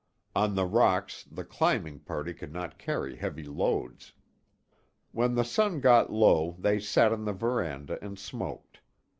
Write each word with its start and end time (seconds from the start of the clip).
On 0.35 0.55
the 0.55 0.65
rocks 0.65 1.25
the 1.31 1.43
climbing 1.43 1.99
party 1.99 2.33
could 2.33 2.51
not 2.51 2.79
carry 2.79 3.17
heavy 3.17 3.43
loads. 3.43 4.13
When 5.11 5.35
the 5.35 5.45
sun 5.45 5.79
got 5.79 6.11
low 6.11 6.55
they 6.57 6.79
sat 6.79 7.13
on 7.13 7.25
the 7.25 7.33
veranda 7.33 8.03
and 8.03 8.17
smoked. 8.17 8.79